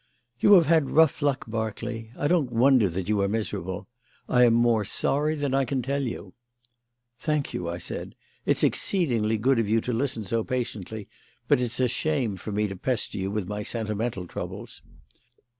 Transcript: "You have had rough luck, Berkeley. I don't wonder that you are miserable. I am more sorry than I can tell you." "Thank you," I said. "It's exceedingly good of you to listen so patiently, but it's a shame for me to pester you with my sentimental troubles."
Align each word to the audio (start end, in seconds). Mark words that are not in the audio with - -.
"You 0.39 0.53
have 0.53 0.65
had 0.65 0.89
rough 0.89 1.21
luck, 1.21 1.45
Berkeley. 1.45 2.09
I 2.17 2.27
don't 2.27 2.51
wonder 2.51 2.89
that 2.89 3.07
you 3.07 3.21
are 3.21 3.27
miserable. 3.27 3.87
I 4.27 4.45
am 4.45 4.53
more 4.55 4.83
sorry 4.83 5.35
than 5.35 5.53
I 5.53 5.63
can 5.63 5.83
tell 5.83 6.01
you." 6.01 6.33
"Thank 7.19 7.53
you," 7.53 7.69
I 7.69 7.77
said. 7.77 8.15
"It's 8.43 8.63
exceedingly 8.63 9.37
good 9.37 9.59
of 9.59 9.69
you 9.69 9.79
to 9.81 9.93
listen 9.93 10.23
so 10.23 10.43
patiently, 10.43 11.07
but 11.47 11.59
it's 11.61 11.79
a 11.79 11.87
shame 11.87 12.35
for 12.35 12.51
me 12.51 12.67
to 12.67 12.75
pester 12.75 13.19
you 13.19 13.29
with 13.29 13.47
my 13.47 13.61
sentimental 13.61 14.25
troubles." 14.25 14.81